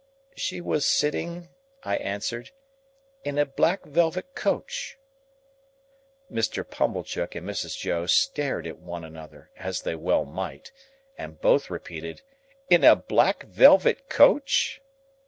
"She 0.35 0.61
was 0.61 0.83
sitting," 0.87 1.49
I 1.83 1.97
answered, 1.97 2.49
"in 3.23 3.37
a 3.37 3.45
black 3.45 3.85
velvet 3.85 4.33
coach." 4.33 4.97
Mr. 6.31 6.67
Pumblechook 6.67 7.35
and 7.35 7.47
Mrs. 7.47 7.77
Joe 7.77 8.07
stared 8.07 8.65
at 8.65 8.79
one 8.79 9.03
another—as 9.03 9.83
they 9.83 9.93
well 9.93 10.25
might—and 10.25 11.39
both 11.39 11.69
repeated, 11.69 12.23
"In 12.67 12.83
a 12.83 12.95
black 12.95 13.43
velvet 13.43 14.09
coach?" 14.09 14.81